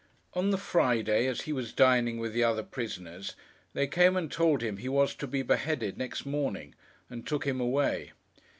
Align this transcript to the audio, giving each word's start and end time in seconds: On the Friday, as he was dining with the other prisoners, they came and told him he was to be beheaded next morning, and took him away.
On 0.33 0.49
the 0.49 0.57
Friday, 0.57 1.27
as 1.27 1.41
he 1.41 1.53
was 1.53 1.73
dining 1.73 2.17
with 2.17 2.33
the 2.33 2.43
other 2.43 2.63
prisoners, 2.63 3.35
they 3.73 3.85
came 3.85 4.17
and 4.17 4.31
told 4.31 4.63
him 4.63 4.77
he 4.77 4.89
was 4.89 5.13
to 5.13 5.27
be 5.27 5.43
beheaded 5.43 5.95
next 5.95 6.25
morning, 6.25 6.73
and 7.07 7.23
took 7.27 7.45
him 7.45 7.61
away. 7.61 8.11